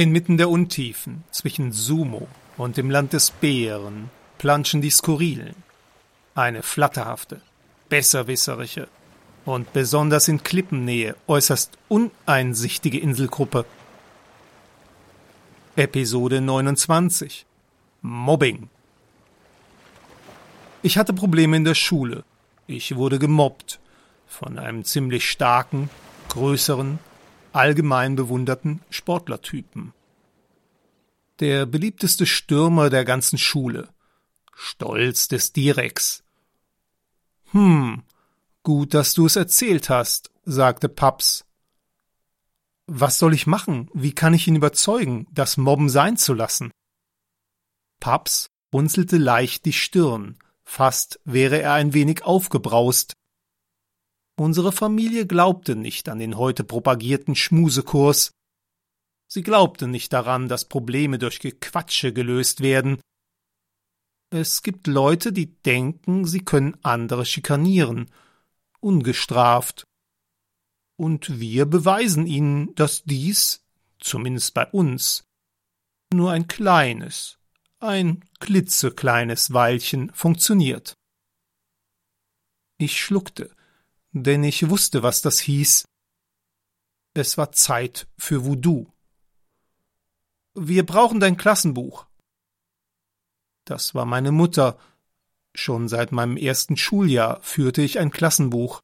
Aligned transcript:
Inmitten 0.00 0.38
der 0.38 0.48
Untiefen, 0.48 1.24
zwischen 1.30 1.72
Sumo 1.72 2.26
und 2.56 2.78
dem 2.78 2.88
Land 2.88 3.12
des 3.12 3.32
Bären, 3.32 4.08
planschen 4.38 4.80
die 4.80 4.88
Skurrilen. 4.88 5.54
Eine 6.34 6.62
flatterhafte, 6.62 7.42
besserwisserische 7.90 8.88
und 9.44 9.74
besonders 9.74 10.26
in 10.28 10.42
Klippennähe 10.42 11.16
äußerst 11.26 11.76
uneinsichtige 11.88 12.98
Inselgruppe. 12.98 13.66
Episode 15.76 16.40
29 16.40 17.44
Mobbing 18.00 18.70
Ich 20.80 20.96
hatte 20.96 21.12
Probleme 21.12 21.58
in 21.58 21.64
der 21.64 21.74
Schule. 21.74 22.24
Ich 22.66 22.96
wurde 22.96 23.18
gemobbt 23.18 23.80
von 24.26 24.58
einem 24.58 24.82
ziemlich 24.82 25.28
starken, 25.28 25.90
größeren, 26.30 27.00
allgemein 27.52 28.16
bewunderten 28.16 28.80
Sportlertypen. 28.90 29.92
Der 31.40 31.66
beliebteste 31.66 32.26
Stürmer 32.26 32.90
der 32.90 33.04
ganzen 33.04 33.38
Schule. 33.38 33.88
Stolz 34.54 35.28
des 35.28 35.52
Direx. 35.52 36.22
Hm, 37.52 38.02
gut, 38.62 38.94
dass 38.94 39.14
du 39.14 39.26
es 39.26 39.36
erzählt 39.36 39.88
hast, 39.88 40.30
sagte 40.44 40.88
Paps. 40.88 41.44
Was 42.86 43.18
soll 43.18 43.34
ich 43.34 43.46
machen? 43.46 43.88
Wie 43.94 44.12
kann 44.12 44.34
ich 44.34 44.48
ihn 44.48 44.56
überzeugen, 44.56 45.26
das 45.30 45.56
Mobben 45.56 45.88
sein 45.88 46.16
zu 46.16 46.34
lassen? 46.34 46.70
Paps 48.00 48.46
runzelte 48.72 49.16
leicht 49.16 49.64
die 49.64 49.72
Stirn, 49.72 50.38
fast 50.64 51.20
wäre 51.24 51.60
er 51.60 51.74
ein 51.74 51.94
wenig 51.94 52.24
aufgebraust. 52.24 53.14
Unsere 54.36 54.72
Familie 54.72 55.26
glaubte 55.26 55.76
nicht 55.76 56.08
an 56.08 56.18
den 56.18 56.36
heute 56.36 56.64
propagierten 56.64 57.34
Schmusekurs. 57.34 58.32
Sie 59.28 59.42
glaubte 59.42 59.86
nicht 59.86 60.12
daran, 60.12 60.48
dass 60.48 60.64
Probleme 60.64 61.18
durch 61.18 61.40
Gequatsche 61.40 62.12
gelöst 62.12 62.60
werden. 62.60 63.00
Es 64.30 64.62
gibt 64.62 64.86
Leute, 64.86 65.32
die 65.32 65.54
denken, 65.62 66.24
sie 66.24 66.44
können 66.44 66.76
andere 66.82 67.26
schikanieren, 67.26 68.10
ungestraft. 68.80 69.84
Und 70.96 71.40
wir 71.40 71.66
beweisen 71.66 72.26
ihnen, 72.26 72.74
dass 72.74 73.02
dies, 73.04 73.64
zumindest 73.98 74.54
bei 74.54 74.66
uns, 74.66 75.24
nur 76.12 76.30
ein 76.32 76.48
kleines, 76.48 77.38
ein 77.78 78.24
klitzekleines 78.40 79.52
Weilchen 79.52 80.12
funktioniert. 80.12 80.94
Ich 82.78 83.00
schluckte 83.00 83.54
denn 84.12 84.44
ich 84.44 84.68
wusste, 84.68 85.02
was 85.02 85.22
das 85.22 85.40
hieß. 85.40 85.84
Es 87.14 87.38
war 87.38 87.52
Zeit 87.52 88.08
für 88.18 88.44
Voodoo. 88.44 88.86
Wir 90.54 90.84
brauchen 90.84 91.20
dein 91.20 91.36
Klassenbuch. 91.36 92.06
Das 93.64 93.94
war 93.94 94.04
meine 94.04 94.32
Mutter. 94.32 94.78
Schon 95.54 95.88
seit 95.88 96.12
meinem 96.12 96.36
ersten 96.36 96.76
Schuljahr 96.76 97.42
führte 97.42 97.82
ich 97.82 97.98
ein 97.98 98.10
Klassenbuch. 98.10 98.80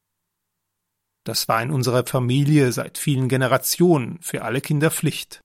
Das 1.25 1.49
war 1.49 1.63
in 1.63 1.71
unserer 1.71 2.07
Familie 2.07 2.73
seit 2.73 2.99
vielen 2.99 3.29
Generationen 3.29 4.21
für 4.21 4.43
alle 4.43 4.61
Kinder 4.61 4.91
Pflicht. 4.91 5.41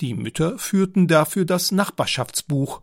Die 0.00 0.14
Mütter 0.14 0.58
führten 0.58 1.08
dafür 1.08 1.44
das 1.44 1.72
Nachbarschaftsbuch, 1.72 2.80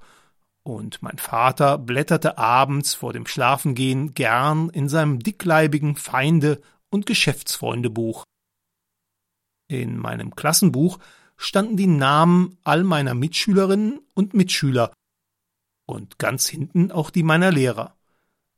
und 0.67 1.01
mein 1.01 1.17
Vater 1.17 1.77
blätterte 1.77 2.37
abends 2.37 2.93
vor 2.93 3.13
dem 3.13 3.25
Schlafengehen 3.25 4.13
gern 4.13 4.69
in 4.69 4.89
seinem 4.89 5.19
dickleibigen 5.19 5.95
Feinde 5.95 6.61
und 6.89 7.05
Geschäftsfreundebuch. 7.05 8.25
In 9.69 9.97
meinem 9.97 10.35
Klassenbuch 10.35 10.99
standen 11.38 11.77
die 11.77 11.88
Namen 11.88 12.57
all 12.65 12.83
meiner 12.83 13.13
Mitschülerinnen 13.13 14.01
und 14.13 14.33
Mitschüler 14.33 14.91
und 15.85 16.19
ganz 16.19 16.49
hinten 16.49 16.91
auch 16.91 17.11
die 17.11 17.23
meiner 17.23 17.51
Lehrer. 17.51 17.95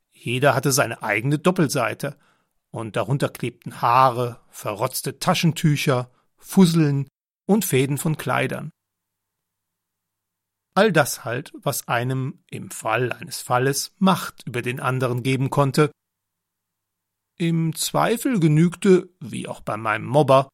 Jeder 0.10 0.56
hatte 0.56 0.72
seine 0.72 1.04
eigene 1.04 1.38
Doppelseite, 1.38 2.18
und 2.72 2.96
darunter 2.96 3.30
klebten 3.30 3.82
Haare, 3.82 4.40
verrotzte 4.50 5.18
Taschentücher, 5.20 6.12
Fusseln 6.38 7.08
und 7.48 7.66
Fäden 7.66 7.98
von 7.98 8.18
Kleidern. 8.18 8.72
All 10.80 10.94
das 10.94 11.26
halt, 11.26 11.52
was 11.56 11.90
einem 11.90 12.42
im 12.50 12.72
Fall 12.72 13.12
eines 13.12 13.42
Falles 13.42 13.92
Macht 13.98 14.48
über 14.48 14.62
den 14.62 14.80
anderen 14.80 15.24
geben 15.24 15.50
konnte. 15.50 15.92
Im 17.38 17.76
Zweifel 17.76 18.40
genügte, 18.40 19.10
wie 19.20 19.50
auch 19.50 19.60
bei 19.60 19.76
meinem 19.76 20.06
Mobber, 20.06 20.48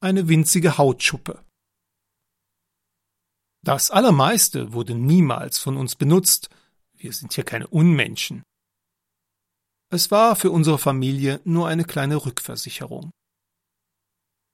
eine 0.00 0.28
winzige 0.28 0.78
Hautschuppe. 0.78 1.44
Das 3.64 3.90
Allermeiste 3.90 4.74
wurde 4.74 4.94
niemals 4.94 5.58
von 5.58 5.76
uns 5.76 5.96
benutzt, 5.96 6.50
wir 6.92 7.12
sind 7.12 7.32
hier 7.32 7.44
keine 7.44 7.66
Unmenschen. 7.66 8.44
Es 9.90 10.12
war 10.12 10.36
für 10.36 10.52
unsere 10.52 10.78
Familie 10.78 11.40
nur 11.42 11.66
eine 11.66 11.82
kleine 11.82 12.24
Rückversicherung. 12.24 13.10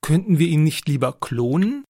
Könnten 0.01 0.39
wir 0.39 0.47
ihn 0.47 0.65
nicht 0.65 0.89
lieber 0.89 1.13
klonen? 1.13 1.85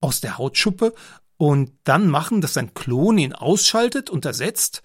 Aus 0.00 0.20
der 0.20 0.38
Hautschuppe 0.38 0.94
und 1.42 1.76
dann 1.82 2.08
machen, 2.08 2.40
dass 2.40 2.54
sein 2.54 2.72
Klon 2.72 3.18
ihn 3.18 3.32
ausschaltet 3.32 4.10
und 4.10 4.24
ersetzt, 4.24 4.80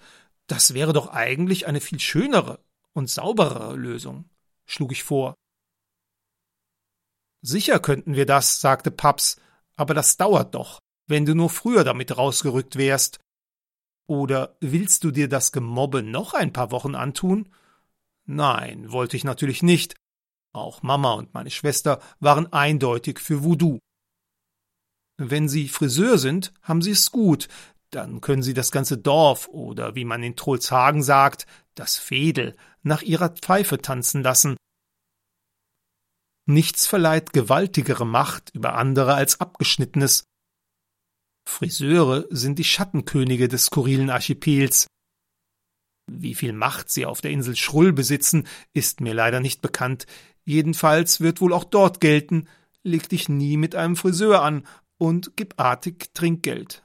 das 0.48 0.74
wäre 0.74 0.92
doch 0.92 1.06
eigentlich 1.06 1.68
eine 1.68 1.80
viel 1.80 2.00
schönere 2.00 2.64
und 2.94 3.08
sauberere 3.08 3.76
Lösung, 3.76 4.28
schlug 4.66 4.90
ich 4.90 5.04
vor. 5.04 5.36
Sicher 7.42 7.78
könnten 7.78 8.16
wir 8.16 8.26
das, 8.26 8.60
sagte 8.60 8.90
Paps, 8.90 9.36
aber 9.76 9.94
das 9.94 10.16
dauert 10.16 10.56
doch, 10.56 10.80
wenn 11.06 11.24
du 11.24 11.36
nur 11.36 11.48
früher 11.48 11.84
damit 11.84 12.16
rausgerückt 12.18 12.74
wärst. 12.74 13.20
Oder 14.08 14.56
willst 14.58 15.04
du 15.04 15.12
dir 15.12 15.28
das 15.28 15.52
Gemobbe 15.52 16.02
noch 16.02 16.34
ein 16.34 16.52
paar 16.52 16.72
Wochen 16.72 16.96
antun? 16.96 17.54
Nein, 18.24 18.90
wollte 18.90 19.16
ich 19.16 19.22
natürlich 19.22 19.62
nicht. 19.62 19.94
Auch 20.52 20.82
Mama 20.82 21.12
und 21.12 21.34
meine 21.34 21.52
Schwester 21.52 22.00
waren 22.18 22.52
eindeutig 22.52 23.20
für 23.20 23.44
Voodoo. 23.44 23.78
Wenn 25.18 25.48
Sie 25.48 25.68
Friseur 25.68 26.16
sind, 26.16 26.52
haben 26.62 26.80
Sie 26.80 26.92
es 26.92 27.10
gut. 27.10 27.48
Dann 27.90 28.20
können 28.20 28.42
Sie 28.42 28.54
das 28.54 28.70
ganze 28.70 28.96
Dorf 28.96 29.48
oder 29.48 29.96
wie 29.96 30.04
man 30.04 30.22
in 30.22 30.36
Trolshagen 30.36 31.02
sagt, 31.02 31.46
das 31.74 31.96
Fädel 31.96 32.56
nach 32.82 33.02
ihrer 33.02 33.30
Pfeife 33.30 33.78
tanzen 33.78 34.22
lassen. 34.22 34.56
Nichts 36.46 36.86
verleiht 36.86 37.32
gewaltigere 37.32 38.06
Macht 38.06 38.54
über 38.54 38.74
andere 38.74 39.14
als 39.14 39.40
Abgeschnittenes. 39.40 40.24
Friseure 41.46 42.26
sind 42.30 42.58
die 42.58 42.64
Schattenkönige 42.64 43.48
des 43.48 43.66
skurrilen 43.66 44.10
Archipels. 44.10 44.86
Wie 46.10 46.34
viel 46.34 46.52
Macht 46.52 46.90
sie 46.90 47.06
auf 47.06 47.20
der 47.20 47.32
Insel 47.32 47.56
Schrull 47.56 47.92
besitzen, 47.92 48.46
ist 48.72 49.00
mir 49.00 49.14
leider 49.14 49.40
nicht 49.40 49.62
bekannt. 49.62 50.06
Jedenfalls 50.44 51.20
wird 51.20 51.40
wohl 51.40 51.52
auch 51.52 51.64
dort 51.64 52.00
gelten, 52.00 52.48
leg 52.82 53.08
dich 53.08 53.28
nie 53.28 53.56
mit 53.56 53.74
einem 53.74 53.96
Friseur 53.96 54.42
an 54.42 54.66
und 54.98 55.36
gib 55.36 55.54
artig 55.58 56.12
Trinkgeld. 56.12 56.82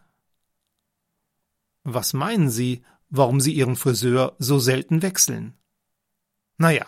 Was 1.84 2.14
meinen 2.14 2.50
Sie, 2.50 2.84
warum 3.10 3.42
Sie 3.42 3.54
Ihren 3.54 3.76
Friseur 3.76 4.36
so 4.40 4.60
selten 4.60 5.02
wechseln? 5.02 5.58
Naja, 6.58 6.86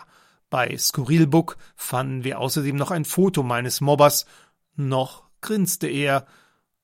bei 0.48 0.76
Skurrilbook 0.78 1.58
fanden 1.74 2.24
wir 2.24 2.38
außerdem 2.38 2.76
noch 2.76 2.90
ein 2.90 3.04
Foto 3.04 3.42
meines 3.42 3.80
Mobbers. 3.80 4.26
Noch 4.74 5.28
grinste 5.40 5.88
er. 5.88 6.26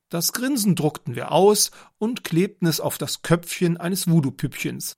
Das 0.09 0.33
Grinsen 0.33 0.75
druckten 0.75 1.15
wir 1.15 1.31
aus 1.31 1.71
und 1.97 2.23
klebten 2.23 2.67
es 2.67 2.79
auf 2.79 2.97
das 2.97 3.23
Köpfchen 3.23 3.77
eines 3.77 4.07
Voodoo-Püppchens. 4.07 4.93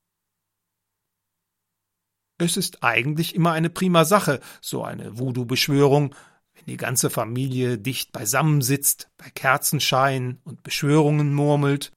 Es 2.38 2.57
ist 2.57 2.83
eigentlich 2.83 3.33
immer 3.33 3.53
eine 3.53 3.69
prima 3.69 4.03
Sache, 4.03 4.41
so 4.59 4.83
eine 4.83 5.17
Voodoo-Beschwörung, 5.17 6.13
wenn 6.55 6.66
die 6.66 6.77
ganze 6.77 7.09
Familie 7.09 7.77
dicht 7.77 8.12
beisammensitzt, 8.12 9.09
bei 9.18 9.30
Kerzenschein 9.30 10.39
und 10.44 10.63
Beschwörungen 10.63 11.33
murmelt, 11.33 11.91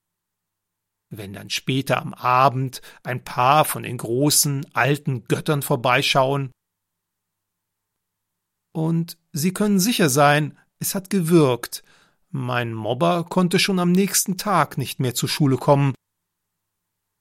wenn 1.09 1.33
dann 1.33 1.49
später 1.49 2.01
am 2.01 2.13
Abend 2.13 2.81
ein 3.03 3.23
paar 3.23 3.65
von 3.65 3.83
den 3.83 3.97
großen, 3.97 4.65
alten 4.73 5.23
Göttern 5.25 5.61
vorbeischauen. 5.61 6.51
Und 8.73 9.17
Sie 9.31 9.53
können 9.53 9.79
sicher 9.79 10.09
sein, 10.09 10.57
es 10.79 10.95
hat 10.95 11.09
gewirkt. 11.09 11.83
Mein 12.29 12.73
Mobber 12.73 13.25
konnte 13.25 13.59
schon 13.59 13.79
am 13.79 13.91
nächsten 13.91 14.37
Tag 14.37 14.77
nicht 14.77 14.99
mehr 14.99 15.15
zur 15.15 15.29
Schule 15.29 15.57
kommen. 15.57 15.93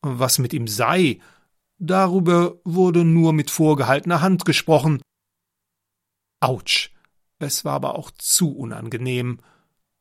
Was 0.03 0.39
mit 0.39 0.53
ihm 0.53 0.69
sei, 0.69 1.21
darüber 1.79 2.61
wurde 2.65 3.05
nur 3.05 3.33
mit 3.33 3.51
vorgehaltener 3.51 4.21
Hand 4.21 4.45
gesprochen. 4.45 5.03
Autsch, 6.41 6.93
es 7.39 7.65
war 7.65 7.75
aber 7.75 7.95
auch 7.95 8.11
zu 8.11 8.57
unangenehm. 8.57 9.39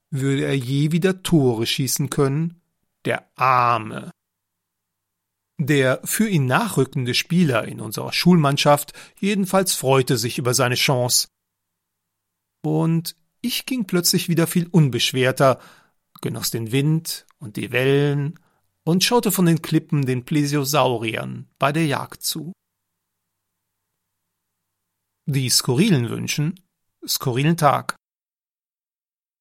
Würde 0.09 0.45
er 0.45 0.57
je 0.57 0.91
wieder 0.91 1.21
Tore 1.21 1.65
schießen 1.65 2.09
können? 2.09 2.61
Der 3.05 3.29
Arme. 3.37 4.11
Der 5.59 6.01
für 6.03 6.27
ihn 6.27 6.45
nachrückende 6.45 7.13
Spieler 7.13 7.67
in 7.67 7.81
unserer 7.81 8.13
Schulmannschaft 8.13 8.93
jedenfalls 9.19 9.73
freute 9.73 10.17
sich 10.17 10.37
über 10.37 10.53
seine 10.53 10.75
Chance. 10.75 11.27
Und 12.63 13.15
Ich 13.41 13.65
ging 13.65 13.85
plötzlich 13.85 14.29
wieder 14.29 14.47
viel 14.47 14.67
unbeschwerter, 14.67 15.59
genoss 16.21 16.49
den 16.49 16.71
Wind 16.71 17.27
und 17.37 17.55
die 17.55 17.71
Wellen 17.71 18.39
und 18.83 19.03
schaute 19.03 19.31
von 19.31 19.45
den 19.45 19.61
Klippen 19.61 20.05
den 20.05 20.25
Plesiosauriern 20.25 21.47
bei 21.59 21.71
der 21.71 21.85
Jagd 21.85 22.23
zu. 22.23 22.53
Die 25.27 25.49
Skurrilen 25.49 26.09
wünschen 26.09 26.59
skurrilen 27.07 27.57
Tag. 27.57 27.96